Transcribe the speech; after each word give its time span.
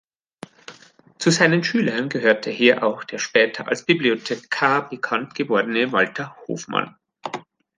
Zu 1.19 1.29
seinen 1.29 1.63
Schülern 1.63 2.09
gehörte 2.09 2.49
hier 2.49 2.81
auch 2.81 3.03
der 3.03 3.19
später 3.19 3.67
als 3.67 3.85
Bibliothekar 3.85 4.89
bekannt 4.89 5.35
gewordene 5.35 5.91
Walter 5.91 6.35
Hofmann. 6.47 6.95